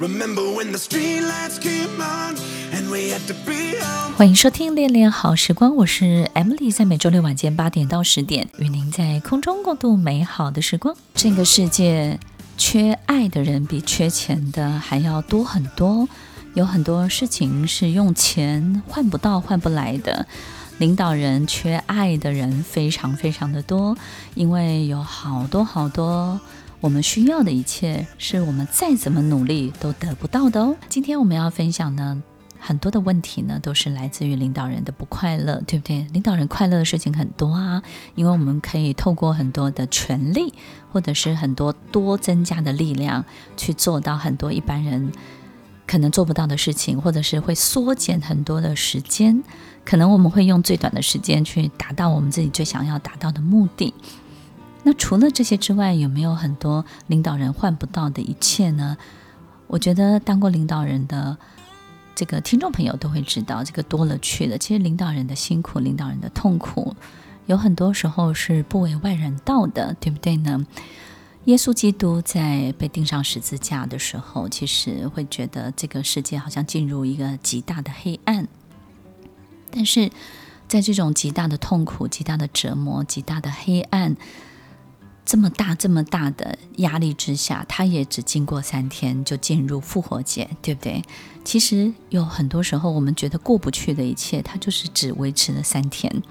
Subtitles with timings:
[0.00, 2.34] remember when the street lights came on
[2.72, 10.96] and we had to be out 欢迎收听《恋恋好时光》，我是 Emily，在每周六晚间八点到十点，与您在空中共度美好的时光。
[11.14, 12.18] 这个世界
[12.56, 16.08] 缺爱的人比缺钱的还要多很多，
[16.54, 20.26] 有很多事情是用钱换不到、换不来的。
[20.78, 23.94] 领导人缺爱的人非常非常的多，
[24.34, 26.40] 因为有好多好多。
[26.80, 30.74] 我们需要的一切，是我们再怎么努力都得不到的哦。
[30.88, 32.22] 今天我们要分享呢，
[32.58, 36.06] 很多的问题呢，都是来自于领导人的不快乐，对不对？
[36.14, 37.82] 领导人快乐的事情很多啊，
[38.14, 40.54] 因为我们可以透过很多的权力，
[40.90, 43.26] 或者是很多多增加的力量，
[43.58, 45.12] 去做到很多一般人
[45.86, 49.42] 可能做不到的事情，或者是会缩减很多的时间，
[49.84, 53.92] 可能我们会用最短的时间去达到我们自己最想要达到的目的。
[54.82, 58.96] 那除了这些之外，有没有很多领导人换不到的一切呢？
[59.66, 61.36] 我觉得当过领导人的
[62.14, 64.56] 这个听众朋友都会知道，这个多了去了。
[64.56, 66.96] 其实领导人的辛苦，领导人的痛苦，
[67.46, 70.66] 有很多时候是不为外人道的，对不对呢？
[71.44, 78.48] 耶稣基督在被钉上十字架的时候，其实会觉得这个世界好像进入一个极大的黑暗，
[79.70, 80.10] 但是
[80.66, 84.16] 在这种极大的痛苦、极大的折磨、极大的黑暗。
[85.24, 91.02] 这么大这么大的压力之下，他也只经过三天就进入复活节，对不对？
[91.44, 96.22] 其实有很多时候，我们觉得过不去的一切，它就是只维持了三天。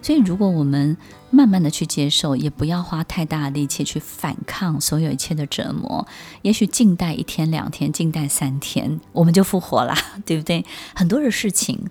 [0.00, 0.96] 所以，如果我们
[1.30, 6.06] 慢慢的去接受，也不要花太大的力气去反抗所有一切的折磨，
[6.42, 9.92] 也许静待一天两天，静待三天，我们就复活了，
[10.24, 10.64] 对不对？
[10.94, 11.90] 很多的事情，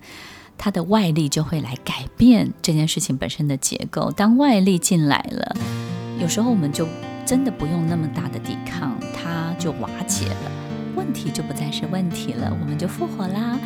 [0.58, 4.10] 它的外力就会来改变这件事情本身的结构。
[4.12, 5.97] 当外力进来了。
[6.20, 6.88] 有时候我们就
[7.26, 10.52] 真的不用那么大的抵抗，它就瓦解了，
[10.96, 13.60] 问题就不再是问题了，我们就复活啦。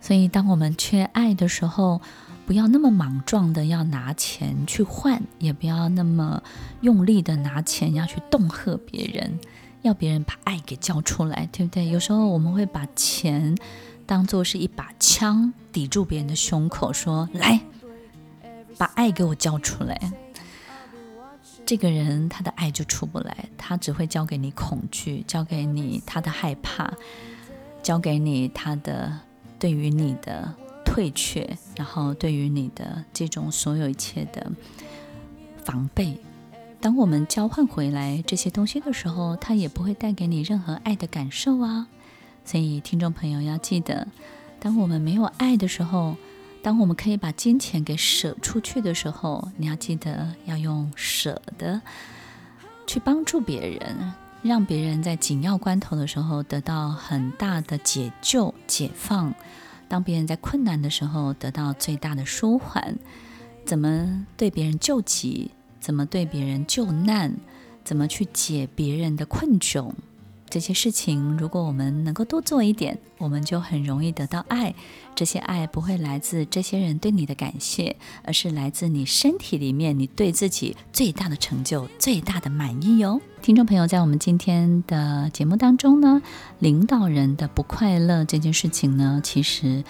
[0.00, 2.00] 所以，当我们缺爱的时候，
[2.44, 6.42] 不要那么莽撞的要拿钱去换，也不要那么
[6.80, 9.38] 用力的拿钱要去恫吓别人，
[9.82, 11.88] 要别人把爱给交出来，对不对？
[11.88, 13.56] 有时候我们会把钱
[14.04, 17.60] 当做是一把枪抵住别人的胸口，说：“来，
[18.76, 19.98] 把爱给我交出来。”
[21.66, 26.92] 这个人他的爱就出不来，他只会交给你恐惧，交给你他的害怕，
[27.82, 29.18] 交给你他的
[29.58, 30.54] 对于你的
[30.84, 34.52] 退却，然后对于你的这种所有一切的
[35.64, 36.18] 防备。
[36.80, 41.88] 当我们交换回来这些东西的时候，他也不会带给你任何爱的感受啊。
[42.44, 44.06] 所以听众朋友要记得，
[44.60, 46.16] 当我们没有爱的时候。
[46.64, 51.82] 当我们可以把金钱给舍出去的时候，你要记得要用舍的
[52.86, 59.34] 去帮助别人，让别人在紧要关头的时候得到很大的解救、解放。
[59.88, 62.96] 当别人在困难的时候得到最大的舒缓。
[63.66, 65.50] 怎么对别人救急？
[65.80, 67.36] 怎么对别人救难？
[67.84, 69.92] 怎么去解别人的困窘？
[70.54, 74.72] 这些事情，如果我们能够多做一点，我们就很容易得到爱。
[75.16, 83.20] 这些爱不会来自这些人对你的感谢，而是来自你身体里面你对自己最大的成就、最大的满意哟。
[83.42, 86.22] 听众朋友，在我们今天的节目当中呢，
[86.60, 89.82] 领导人的不快乐这件事情呢，其实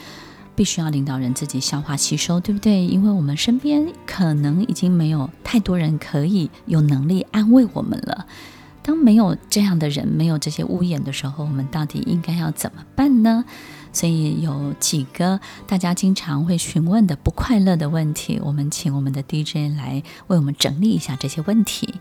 [0.57, 2.87] 必须要领导人自己消化吸收，对不对？
[2.87, 8.27] 因为我们身边可能已经没有太多人可以有能力安慰我们了。
[8.87, 13.43] 当没有这样的人，没有这些屋檐的时候，我们到底应该要怎么办呢？
[13.95, 21.95] 所以有几个大家经常会询问的不快乐的问题，我们请我们的 DJ 来为我们整理一下这些问题。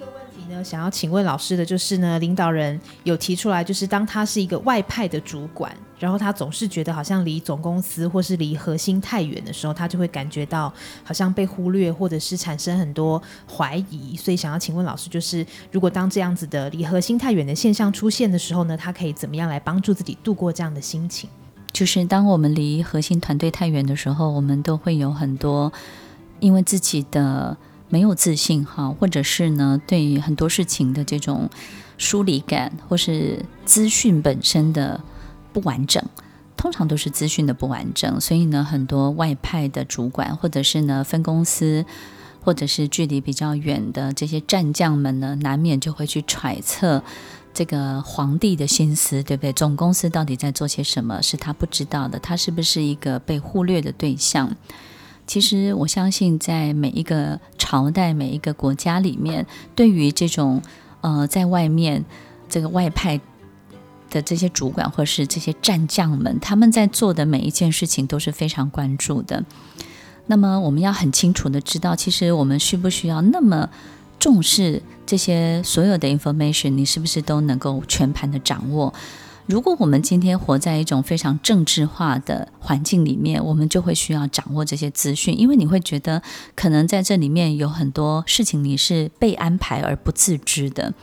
[0.00, 10.72] 一个问题呢想要请问老师的就是呢，领导人有提出来，就是当他是一个外派的主管，然后他总是觉得好像离总公司或是离核心太远的时候，他就会感觉到
[11.04, 14.16] 好像被忽略，或者是产生很多怀疑。
[14.16, 21.28] 所以想要请问老师，就是如果当这样子的离核心太远的现象出现的时候呢，他可以怎么样来帮助自己度过这样的心情？
[21.74, 25.70] 就是当我们离核心团队太远的时候，我们都会有很多
[26.38, 27.54] 因为自己的。
[27.90, 31.50] 没有自信哈，或者是呢，对于很多事情的这种
[31.98, 35.00] 疏离感，或是资讯本身的
[35.52, 36.02] 不完整，
[36.56, 38.20] 通常都是资讯的不完整。
[38.20, 41.84] 所以呢，很多外派的主管，或者是呢分公司，
[42.40, 47.02] 或者是距离比较远的这些战将们呢，难免就会去揣测
[47.52, 49.52] 这个皇帝的心思，对不对？
[49.52, 51.20] 总公司到底在做些什么？
[51.20, 54.56] 是他不知道的，他是不是一个被忽略的对象？
[55.30, 59.46] 其实我相信，在每一个朝代、每一个国家里面，
[59.76, 60.60] 对于这种
[61.02, 62.04] 呃，在外面
[62.48, 63.20] 这个外派
[64.10, 69.44] 的这些主管或是这些战将们，他们在做的每一件事情都是非常关注的。
[70.26, 73.70] 那么我们要很清楚的知道，其实我们需不需要那么
[74.18, 76.70] 重视这些所有的 information？
[76.70, 78.92] 你是不是都能够全盘的掌握？
[79.46, 86.22] 如果我们今天活在一种非常政治化的环境里面，我们就会需要掌握这些资讯，因为你会觉得
[86.54, 90.94] 可能在这里面有很多事情你是被安排而不自知的。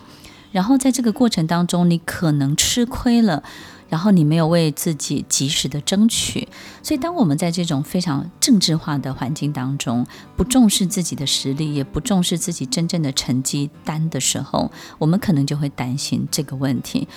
[0.53, 3.43] 然后在这个过程当中，你可能吃亏了，
[3.89, 6.47] 然后你没有为自己及时的争取。
[6.81, 10.07] 所以，当我们在这种非常政治化的环境当中，
[10.37, 17.07] 不重视自己的实力，也不重视自己真正的成绩单的时候，我们可能就会担心这个问题。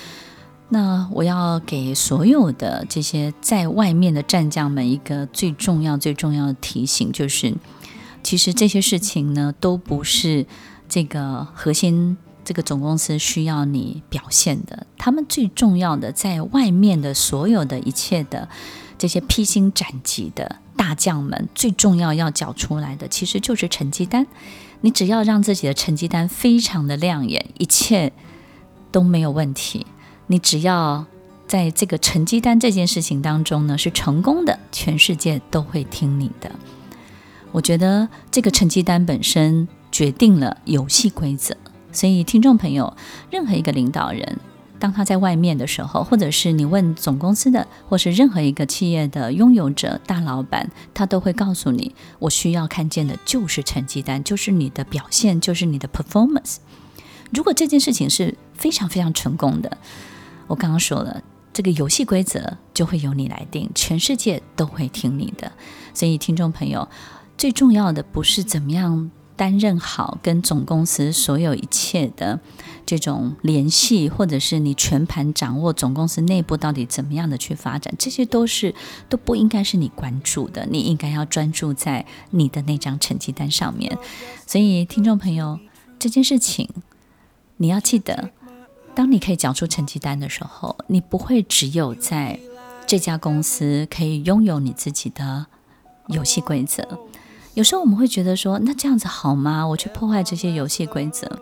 [0.71, 7.55] 那我要给所有的这些在外面的战将们一个最重要、最重要的提醒，就是
[8.23, 10.47] 其实这些事情呢，都不是
[10.89, 12.17] 这个核心。
[12.43, 18.49] 这个总公司需要你表现的，他们最重要的，在外面的所有的一切的
[18.99, 24.27] 这些披荆斩棘的大将们，最重要要缴出来的，其实就是成绩单。
[24.81, 28.11] 你只要让自己的成绩单非常的亮眼，一切
[28.91, 29.87] 都没有问题。
[30.31, 31.05] 你只要
[31.49, 36.53] 在这个成绩单这件事情当中呢，是成功的，全世界都会听你的。
[37.51, 41.57] 我觉得这个成绩单本身决定了游戏规则。
[41.91, 42.97] 所以，听众朋友，
[43.29, 44.39] 任何一个领导人，
[44.79, 56.59] 当他在外面的时候，或者是你问总公司的，或是任何一个企业的拥有者、大老板，他都会告诉你：我需要看见的就是成绩单，就是你的表现，就是你的 performance。
[57.33, 59.77] 如果这件事情是非常非常成功的，
[60.51, 65.53] 我刚刚说了，这个游戏规则就会由你来定，全世界都会听你的。
[65.95, 66.89] 所以，听众朋友，
[67.39, 69.11] 最重要的不是怎么样。
[69.37, 72.39] 担任好跟总公司所有一切的
[72.85, 78.75] 这种联系，或者是你全盘掌握总公司内部到底怎么样的去发展，这些都是
[79.09, 80.67] 都不应该是你关注的。
[80.71, 83.97] 你应该要专注在你的那张成绩单上面。
[84.47, 85.59] 所以，听众朋友，
[85.99, 86.69] 这件事情
[87.57, 88.33] 你要记得，
[88.95, 92.39] 当你可以讲出成绩单的时候，你不会只有在
[92.87, 95.47] 这家公司可以拥有你自己的
[96.09, 96.87] 游戏规则。
[97.55, 99.67] 有时候我们会觉得说，那这样子好吗？
[99.67, 101.41] 我去破坏这些游戏规则，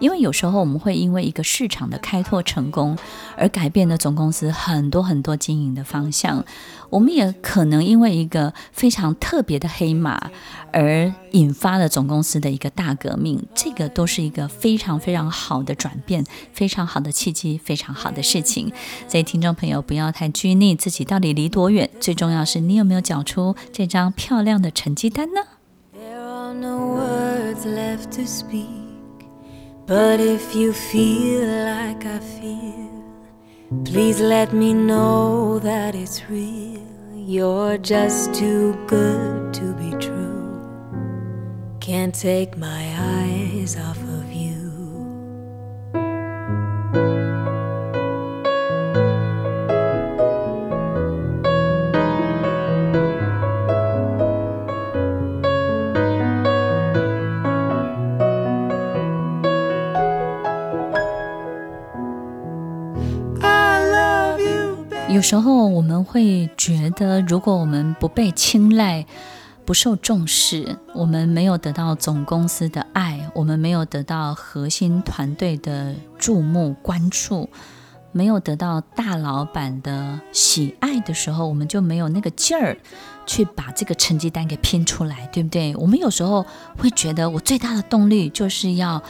[0.00, 2.98] 因为有时候我们会因为一个市场的开拓成功
[3.36, 6.44] 而改变了总公司很多很多经营的方向。
[6.88, 10.30] 我们也可能因为一个非常特别的黑马
[10.72, 13.40] 而引发了总公司的一个大革命。
[13.54, 18.72] 这个都是一个非常非常好的转变，非常好的契机，非常好的事情。
[19.06, 25.40] 所以听众朋友不要太拘泥自己到底离多远，最重要是你有没有缴出这张漂亮的成绩单呢？
[29.90, 33.02] But if you feel like I feel,
[33.84, 36.80] please let me know that it's real.
[37.12, 40.46] You're just too good to be true.
[41.80, 44.09] Can't take my eyes off of
[65.30, 69.06] 时候我们会觉得，如果我们不被青睐、
[69.64, 77.48] 不受重视，我们没有得到总公司的爱，我们没有得到核心团队的注目关注，
[78.10, 82.76] 没有得到大老板的喜爱的时候，我们就没有那个劲儿
[83.24, 85.76] 去把这个成绩单给拼出来，对不对？
[85.76, 86.44] 我们有时候
[86.76, 89.00] 会觉得，我最大的动力就是要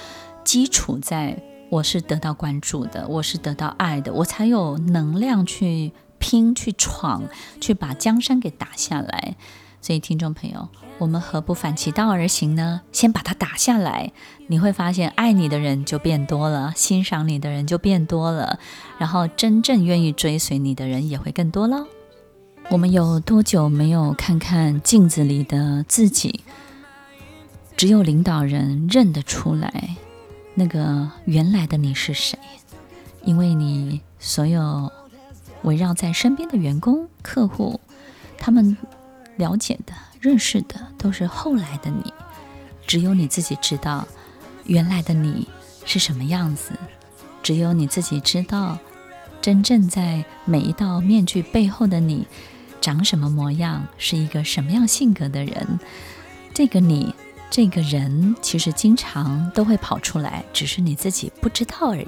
[0.44, 1.42] 基础在。
[1.70, 7.24] 我是得到关注的，我是得到爱的，我才有能量去拼、去闯、
[7.60, 9.34] 去把江山给打下来。
[9.82, 12.82] 所以，听众朋友，我们何不反其道而行呢？
[12.92, 14.12] 先把它打下来，
[14.46, 18.58] 你会发现爱你的人就变多了，欣赏你的人就变多了，
[18.98, 21.86] 然后真正愿意追随你的人也会更多喽。
[22.68, 26.44] 我们有多久没有看看镜子里的自己？
[27.74, 29.96] 只有领导人认得出来。
[30.54, 32.38] 那个原来的你是谁？
[33.24, 34.92] 因为你所有
[35.62, 37.80] 围绕在身边的员工、客户，
[38.38, 38.76] 他们
[39.36, 42.12] 了解的、认识的都是后来的你，
[42.86, 44.06] 只有你自己知道
[44.64, 45.48] 原来的你
[45.84, 46.72] 是什么样子，
[47.42, 48.78] 只有你自己知道
[49.40, 52.26] 真正在每一道面具背后的你
[52.80, 55.78] 长什么模样，是一个什么样性格的人。
[56.54, 57.14] 这个你。
[57.52, 62.06] 这个人其实经常都会跑出来，只是你自己不知道而已。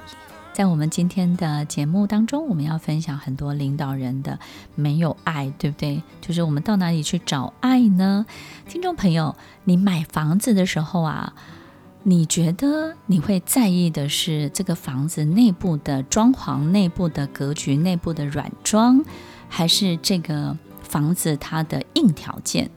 [0.53, 4.37] 在我们今天的节目当中，我们要分享很多领导人的
[4.75, 6.03] 没有爱，对不对？
[6.21, 8.27] 就是我们到哪里去找爱呢？
[8.67, 11.33] 听众朋友，你买房子的时候啊，
[12.03, 19.03] 你觉得你会在意的是这个房子内部的装潢、内部的格局、内部的软装，
[19.49, 22.69] 还是这个房子它的硬条件？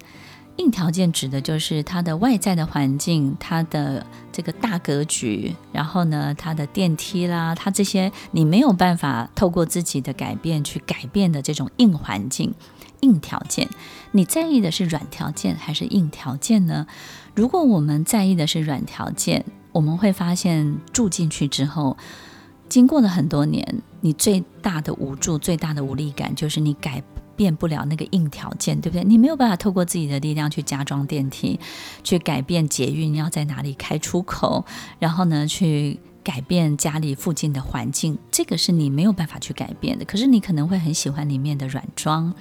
[0.57, 12.55] 硬条件指的就是它的外在的环境，它的这个大格局，然后呢，它的电梯啦，它这些你没有办法透过自己的改变去改变的这种硬环境、
[13.01, 13.69] 硬条件。
[14.13, 16.87] 你在意的是软条件还是硬条件呢？
[17.35, 21.99] 如果我们在意的是软条件，我们会发现住进去之后，
[22.67, 27.03] 经过了很多年，你最大的无助、最大的无力感就是你改。
[27.37, 29.05] 变不了那个硬条件，对不对？
[29.05, 31.61] 你没有办法透过自己的力量去加装电梯，
[32.03, 34.65] 去改变捷运要在哪里开出口，
[34.99, 40.05] 然后呢，去改变家里附近的环境，这个是你没有办法去改变的。
[40.05, 42.35] 可是你可能会很喜欢里面的软装，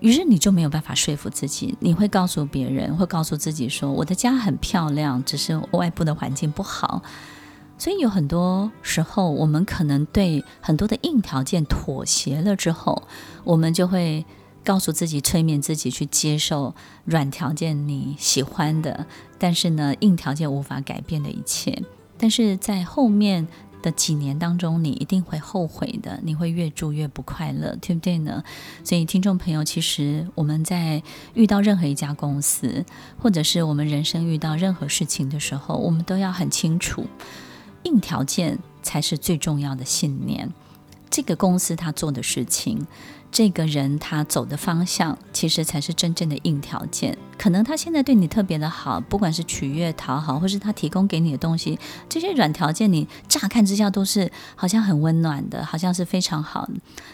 [0.00, 1.76] 于是你就没有办法说服自己。
[1.80, 7.02] 你会告诉别人，会告诉自己说：“我的家很漂亮，只是外部的环境不好。”
[7.78, 13.02] 所以有很多时候，我们可能对很多的硬条件妥协了之后，
[13.44, 14.24] 我们就会
[14.64, 19.06] 告诉自己、催眠自己去接受软条件你喜欢的，
[19.38, 21.82] 但是呢，硬条件无法改变的一切。
[22.18, 23.46] 但是在后面
[23.82, 28.42] 的几年当中，你一定会后悔的，你会越住越不快乐，对不对呢？
[28.82, 31.02] 所以，听众朋友，其实我们在
[31.34, 32.84] 遇到任何一家公司，
[33.18, 37.06] 或者是我们人生遇到任何事情的时候，我们都要很清楚。
[37.86, 40.52] 硬条件才是最重要的信念。
[41.08, 42.84] 这个公司他做的事情，
[43.36, 47.18] 这个人他走的方向，其实才是真正的硬条件。
[47.36, 51.78] 可能他现在对你特别的好，不管是取悦、讨好，或是他提供给你的东西，
[52.08, 56.66] 这些软条件，你乍看之下都是好像很温暖的，好像是非常好。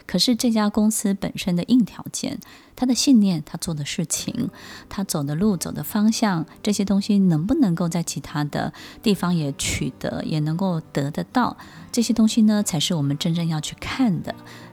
[0.06, 2.38] 可是这家公司本身的硬条件，
[2.76, 4.48] 他的信念，他做的事情，
[4.88, 11.56] 他走的路、走的方向，这些东西能不能够在其他的地方也取得，也能够得得到？
[11.90, 14.32] 这些东西呢，才是我们真正要去看的。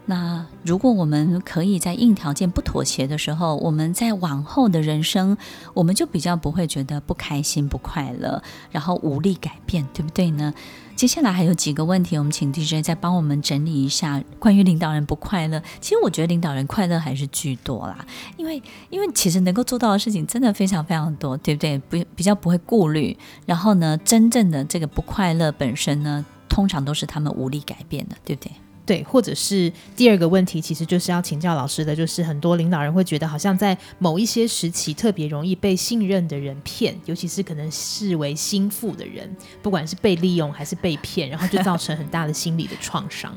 [0.09, 5.37] 那如果我们可以在硬条件不妥协的时候，我们在往后的人生，
[5.75, 10.51] 我们就比较不会觉得不开心、不快乐，然后无力改变，对不对呢？
[10.95, 15.61] 接下来还有几个问题，我们请 DJ 再帮我们整理一下关于领导人不快乐。
[15.79, 18.03] 其实我觉得领导人快乐还是居多啦，
[18.35, 21.77] 因为因为其实能够做到的事情真的非常非常多，对不对？
[21.77, 28.51] 不比较不会顾虑，然后呢，真正的这个不快乐本身呢，通常都是他们无力改变的，对不对？
[28.89, 39.29] 对，或者是第二个问题，其实就是要请教老师的，就是很多领导人会觉得，好像在某一些时期特别容易被信任的人骗，尤其是可能视为心腹的人，
[39.61, 43.31] 不管是被利用还是被骗，然后就造成很大的心理的创伤。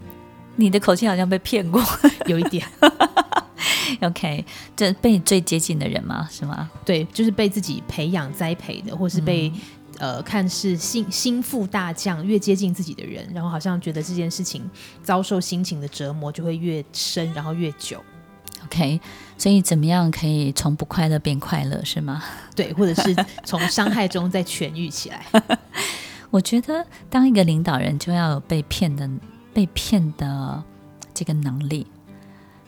[0.56, 1.82] 你的口气好像被骗过，
[2.28, 2.62] 有一点。
[4.02, 4.44] OK，
[4.76, 6.28] 这被最接近的人吗？
[6.30, 6.70] 是吗？
[6.84, 9.50] 对，就是被自己培养栽培的，或是被。
[10.00, 14.68] 嗯呃，看似心心腹大将，越接近自己的人，然后好像觉得这件事情
[15.02, 18.02] 遭受心情的折磨就会越深，然后越久。
[18.64, 19.00] OK，
[19.38, 22.22] 所以怎么样可以从不快乐变快乐，是吗？
[22.56, 23.14] 对，或者是
[23.44, 25.24] 从伤害中再痊愈起来。
[26.30, 29.08] 我觉得当一个领导人就要有被骗的、
[29.52, 30.62] 被骗的
[31.12, 31.86] 这个能力。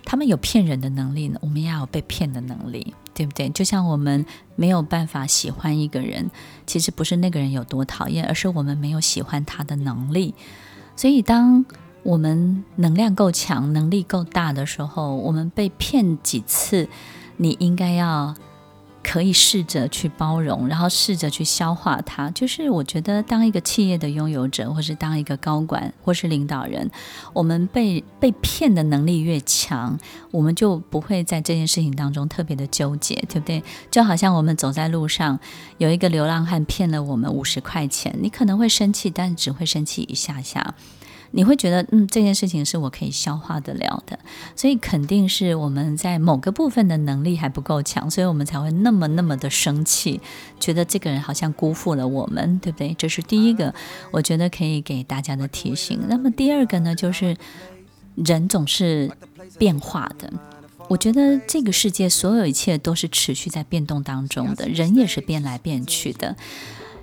[0.05, 2.93] 他们有骗人的能力呢，我们也要有被骗的能力。
[3.15, 3.49] 对不对？
[3.51, 4.25] 就像我们
[4.57, 6.31] 没有办法喜欢一个人，
[6.67, 10.35] 其实不是那个人有多讨厌，而是我们没有喜欢他的能力。
[10.97, 11.65] 所以，当
[12.03, 16.89] 我们能量够强、能力够大的时候，我们被骗几次，
[17.37, 18.35] 你应该要。
[19.03, 22.31] 可以试着去包容，然后试着去消化它。
[22.31, 26.91] 就是我觉得，当一个企业的拥有者，或是当一个高管，或是领导人，
[27.33, 29.99] 我们被被骗的能力越强，
[30.31, 33.63] 我们就不会在这件事情当中特别的纠结，对不对？
[33.91, 35.39] 就好像我们走在路上，
[35.79, 40.75] 有一个流浪汉骗了我们五十块钱，你可能会生气，但只会生气一下下。
[41.33, 44.19] 你会觉得，嗯，这件事情是我可以消化得了的，
[44.55, 50.21] 所以肯定是我们在某个部分的能力还不够强，所以我们才会那么那么的生气，
[50.61, 52.95] 觉得这个人好像辜负了我们，对不对？
[52.95, 53.75] 这是第一个，
[54.11, 55.99] 我觉得可以给大家的提醒。
[56.07, 57.37] 那么第二个呢，就是
[58.15, 59.11] 人总是
[59.59, 60.31] 变化的，
[60.89, 66.37] 我觉得这个世界所有一切都是持续在变动当中的，人也是变来变去的。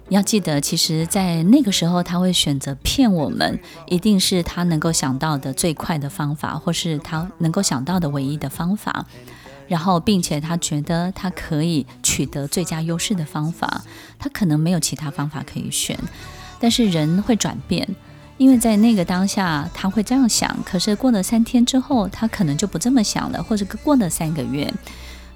[0.10, 9.06] 要记得，其实，在那个时候，他会选择骗我们，一定是他能够想到的最快的方法，或是他能够想到的唯一的方法。
[9.68, 13.84] 然后，并且他觉得他可以取得最佳优势的方法，
[14.18, 15.96] 他可能没有其他方法可以选。
[16.60, 17.88] 但是人会转变，
[18.38, 24.74] 因为在那个当下他会这样想，可是过了三天之后，他可能就不这么想了，或者过了三个月。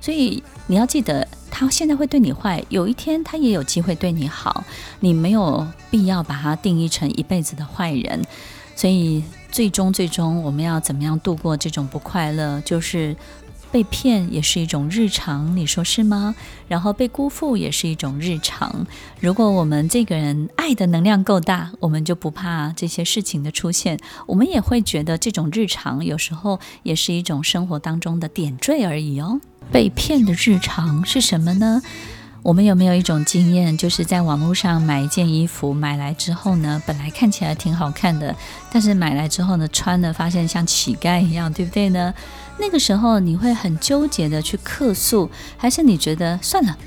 [0.03, 4.65] 所以你要记得，他现在会对你坏，有一天他也有机会对你好。
[4.99, 8.21] 你没有必要把他定义成一辈子的坏人。
[8.75, 12.59] 所以最终最终，我们要怎么样度过这种不快乐？
[12.65, 13.15] 就是
[13.73, 16.35] 被骗也是一种日常，你说是吗？
[16.67, 18.85] 然后被辜负也是一种日常。
[19.19, 23.97] 如果我们这个人爱的能量够大，我们就不怕这些事情的出现。
[24.27, 29.41] 我们也会觉得这种日常有时候也是一种生活当中的点缀而已哦。
[29.71, 31.81] 被骗的日常是什么呢？
[32.43, 38.35] 我们有没有一种经验，就是在网络上买一件衣服，买来之后呢，本来看起来挺好看的，
[38.69, 42.13] 但是买来之后呢，穿了发现像乞丐一样，对不对呢？
[42.59, 46.77] 那个时候你会很纠结的去客诉，还是你觉得算了，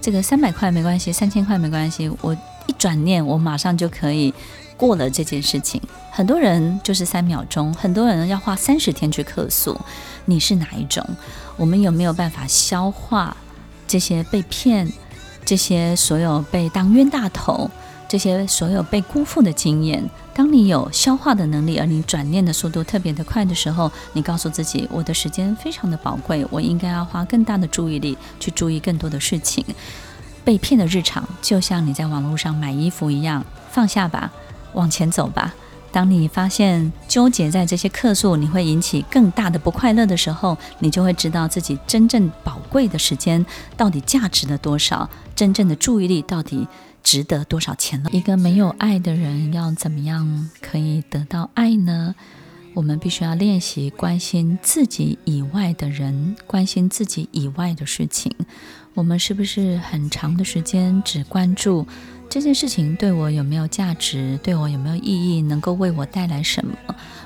[0.00, 2.34] 这个三百块没关系，三千块没关系，我
[2.66, 4.34] 一转念，我马上就可以
[4.76, 5.80] 过了这件事情。
[6.10, 9.80] 很多人就是三秒钟，很多人要花三十天去客诉。
[10.24, 11.06] 你是哪一种？
[11.56, 13.36] 我们有没有办法消化
[13.86, 14.92] 这些被骗、
[15.44, 17.70] 这些所有被当冤大头、
[18.08, 20.08] 这些所有被辜负的经验？
[20.34, 29.64] 当你有消化的能力，而你转念的速度特别的快的时候，你告诉自己：我的时间非常的宝贵，我应该要花更大的注意力去注意更多的事情。
[30.44, 34.30] 被骗的日常，就像你在网络上买衣服一样，放下吧，
[34.74, 35.54] 往前走吧。
[35.96, 43.42] 当你发现纠结在这些客诉，你会引起更大的不快乐的时候，你就会知道自己真正宝贵的时间
[43.78, 46.68] 到底价值了多少，真正的注意力到底
[47.02, 48.10] 值得多少钱了。
[48.12, 52.14] 一个没有爱的人要怎么样可以得到爱呢？
[52.74, 58.30] 我们必须要练习关心自己以外的人，关心自己以外的事情。
[58.92, 61.86] 我们是不是很长的时间只关注？
[62.28, 64.38] 这件事情对我有没有价值？
[64.42, 65.40] 对我有没有意义？
[65.42, 66.74] 能够为我带来什么？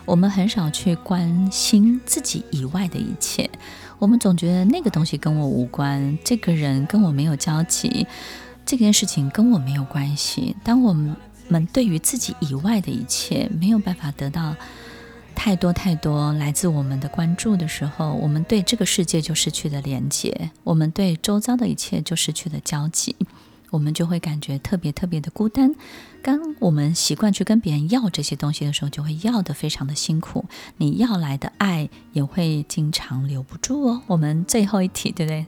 [0.04, 3.50] 我们很少去关心自己以外的一切。
[3.98, 8.06] 我们总觉得那个东西跟我无关，这个人跟我没有交集，
[8.64, 10.54] 这件事情跟我没有关系。
[10.62, 14.54] 当我们对于自己以外的一切没有办法得到
[15.34, 23.16] 太多太多来自我们的关注的时候，我们对这个世界就失去了连接，我们对周遭的一切就失去了交集。
[23.70, 25.74] 我们就会感觉特别特别的孤单。
[26.22, 30.44] 当我们习惯去跟别人要这些东西的时候，就会要的非常的辛苦。
[30.76, 34.02] 你要来的爱也会经常留不住哦。
[34.06, 35.46] 我们最后一题，对不对？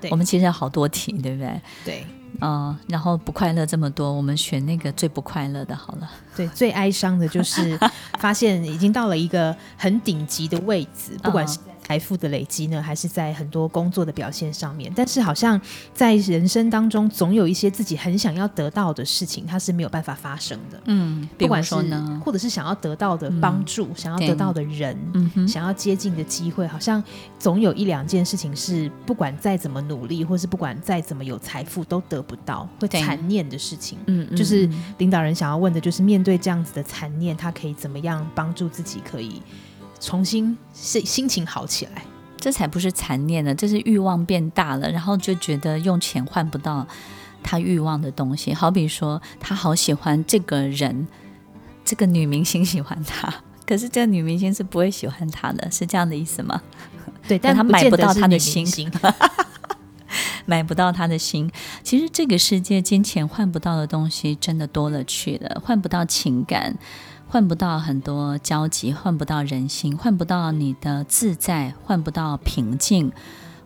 [0.00, 0.10] 对。
[0.10, 1.60] 我们其实有好多题，对不对？
[1.84, 2.06] 对。
[2.40, 6.10] 嗯，然后不快乐这么多，我们选那个最不快乐的好了。
[6.34, 7.78] 对，最哀伤的就是
[8.18, 11.58] 发现已经到了一个很顶级的位置， 不管是。
[11.86, 14.90] 财富的累积呢，还是在很多工作的表现上面？
[14.96, 15.60] 但是好像
[15.92, 20.80] 在人生当中，总有一些自己很想要得到的事情，它是没有办法发生的。
[20.86, 21.74] 嗯，不管是
[22.24, 24.96] 或者是想要得到的帮助，嗯、想要得到的人，
[25.46, 27.02] 想要接近的机会，好像
[27.38, 33.98] 总有一两件事情是不管再怎么努力，或是不管再怎么有财富，都得不到，会残念的事情。
[34.06, 34.66] 嗯，就是
[34.96, 39.02] 领导人想要问的，就是面对这样子的残念，他可以怎么样帮助自己？
[39.04, 39.42] 可以。
[40.04, 42.04] 重新心心情好起来，
[42.36, 46.86] 这才不是残念呢，这是欲望变大了，然后就觉得用钱换不到
[47.42, 48.52] 他欲望的东西。
[48.52, 51.08] 好比说，他好喜欢这个人，
[51.86, 53.32] 这个女明星喜欢他，
[53.66, 56.60] 可是这个女明星是不会喜欢他的，是这样的意思吗？
[57.26, 58.92] 对，但他买不到他的心，
[60.44, 61.50] 买不到他的心。
[61.82, 66.76] 其实这个世界金钱换不到的东西真的多了去了，换不到情感。
[67.34, 73.10] 换不到很多交集，换不到人心，换不到你的自在，换不到平静，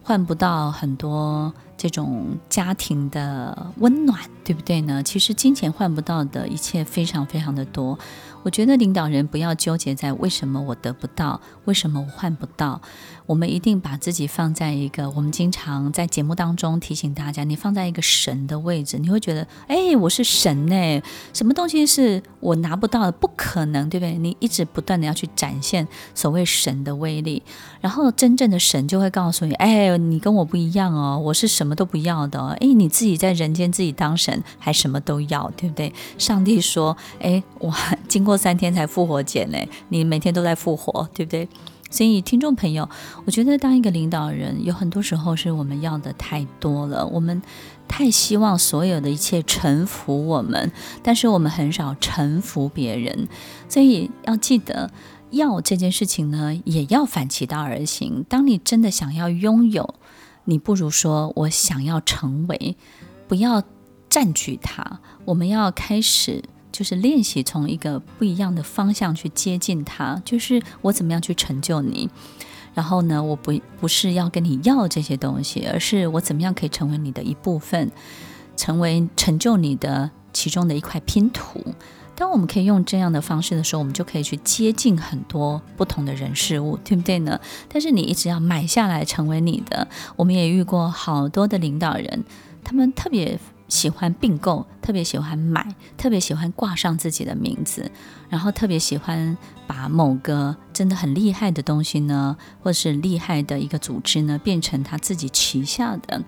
[0.02, 5.02] 换不到很多这种家庭的温暖，对不对呢？
[5.02, 7.98] 其实金钱换不到的一切非常非常的多。
[8.44, 12.80] 我觉得领导人不要纠结在为什么我得不到，为什么我换不到。
[13.26, 21.02] 我们一定把自己放在一个，我们经常在节目当中提醒大家，你放在一个神的位置，你会觉得，哎，我是神呢，
[21.34, 23.12] 什么东西是我拿不到的？
[23.12, 24.16] 不可能，对不对？
[24.16, 27.42] 你一直不断的要去展现所谓神的威力，
[27.82, 35.92] 然后真正的神就会告诉你，哎，你跟我不一样哦，我是什么都不要的哦，哎，你自己在人间自己当神，还什么都要，对不对？
[36.18, 37.72] 上帝说，哎，我
[38.06, 41.48] 经过三天才复活节呢，你每天都在复活，对不对？
[41.90, 42.86] 所以，听众朋友，
[43.24, 47.40] 我觉得当一个领导人，有很多时候是我们要的太多了，我们
[47.88, 50.70] 太希望所有的一切臣服我们，
[51.02, 53.26] 但是我们很少臣服别人。
[53.70, 54.90] 所以要记得，
[55.30, 58.22] 要这件事情呢，也要反其道而行。
[58.28, 59.94] 当你真的想要拥有，
[60.44, 62.76] 你不如说我想要成为，
[63.26, 63.62] 不要
[64.18, 65.00] 占据它。
[65.24, 66.42] 我们要开始。
[66.70, 72.08] 就是练习从一个不一样的方向去接近他，就是我怎么样去成就你。
[72.74, 77.90] 然后呢，我不不是要跟你要这些东西，而是我怎么样可以成为你的一部分，
[78.56, 81.64] 成为成就你的其中的一块拼图。
[82.14, 87.40] 当我们可以用这样的方式的时候，我们就可以去接近很多不同的人事物，对不对呢？
[87.68, 89.88] 但是你一直要买下来成为你的。
[90.14, 92.24] 我们也遇过好多的领导人，
[92.62, 97.90] 他们特别喜欢并购，特别喜欢买，特别喜欢挂上自己的名字，
[98.28, 106.24] 然后特别喜欢把某个真的很厉害的东西呢，或是厉害的一个组织呢，变成他自己旗下的。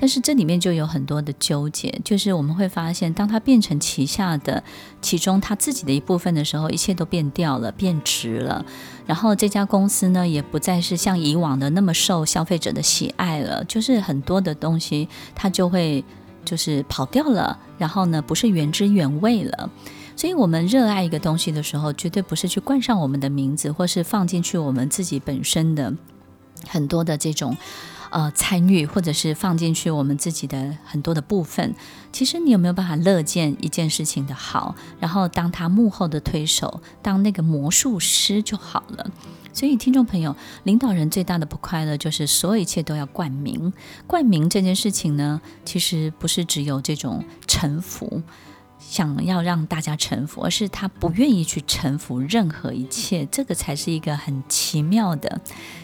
[0.00, 4.62] 但是这里面就有很多的纠结，就是我们会发现，当他变成旗下的
[5.02, 8.64] 其中他自己的一部分的时候，一切都变掉了，变质了。
[9.06, 16.04] 然后这家公司呢，也不再是像以往的那么受消费者的喜爱了，就是很多的东西它就会
[16.44, 19.70] 就是跑掉了，然后呢，不是原汁原味了。
[20.16, 25.94] 所以，我们热爱一个东西的时候，绝对不是去冠上我们的名字，或是放进去我们自己本身的
[26.66, 27.56] 很多的这种。
[28.10, 31.74] 呃，参与或者是放进去我们自己的很多的部分，
[32.10, 39.10] 其实你有没有办法乐见一件事情的好，然后当他幕后的推手，当那个魔术师就好了。
[39.58, 43.72] 所以，听众朋友，领导人最大的不快乐就是所有一切都要冠名。
[44.06, 48.22] 冠名这件事情呢，其实不是只有这种臣服。
[48.78, 55.40] 想要让大家臣服，而是他不愿意去臣服任何一切，这个才是一个很奇妙的、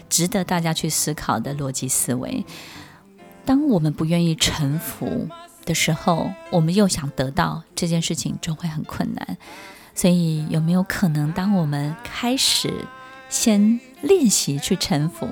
[0.08, 2.46] 值得大家去思考的逻辑思维。
[3.44, 5.28] 当我们不愿意臣服
[5.64, 9.36] 的时候，我们又想得到这件事情，就会很困难。
[9.96, 12.72] 所以，有没有可能，当我们开始
[13.28, 15.28] 先练习去臣服，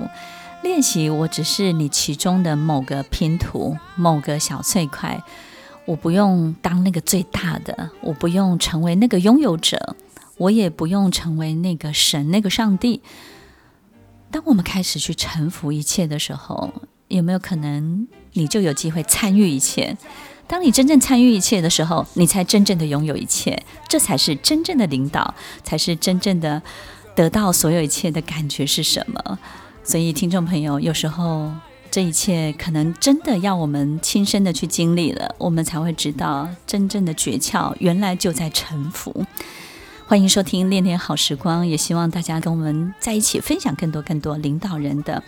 [0.62, 5.22] 练习我只是你其中的某个拼图、某个小碎块。
[5.84, 9.96] 我不用当那个最大的，我不用成为那个拥有者，
[10.36, 13.02] 我也不用成为那个神、那个上帝。
[14.30, 16.72] 当我们开始去臣服一切的时候，
[17.08, 19.96] 有没有可能你就有机会参与一切？
[20.46, 26.62] 当你真正参与一切的时候，你才真正的拥有一切，这才是真正的领导，才是真正的
[27.14, 29.38] 得到所有一切的感觉是什么？
[29.84, 31.52] 所以，听众朋友，有时候。
[31.90, 39.26] 这一切可能真的要我们亲身的去经历了，我们才会知道真正的诀窍原来就在沉浮。
[40.06, 45.22] 欢迎收听《恋恋好时光》，也希望大家跟我们在一起分享更多更多领导人的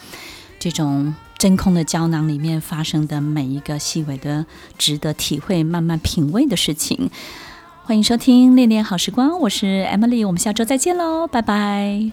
[0.59, 4.47] 这种真空的胶囊里面发生的每一个细微的、
[4.79, 7.11] 值得体会、慢慢品味的事情。
[7.87, 12.11] 欢迎收听《恋恋好时光》，我是 Emily，我们下周再见喽，拜拜。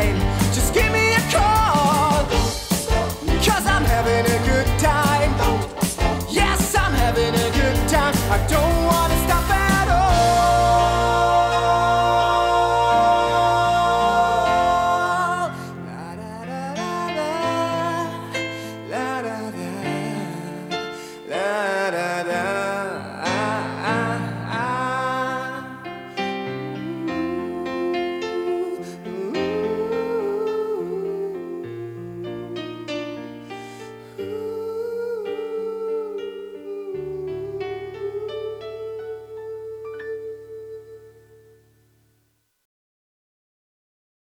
[0.00, 0.39] time.